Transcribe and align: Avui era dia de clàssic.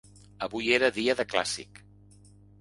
Avui 0.45 0.71
era 0.77 0.89
dia 0.95 1.15
de 1.19 1.27
clàssic. 1.35 1.83